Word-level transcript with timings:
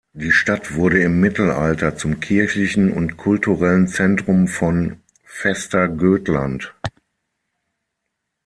Die 0.13 0.31
Stadt 0.31 0.73
wurde 0.73 1.03
im 1.03 1.19
Mittelalter 1.19 1.95
zum 1.95 2.19
kirchlichen 2.19 2.91
und 2.91 3.17
kulturellen 3.17 3.87
Zentrum 3.87 4.47
von 4.47 4.99
Västergötland. 5.25 6.73